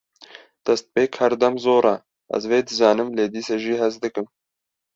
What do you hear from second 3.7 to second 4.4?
hez dikim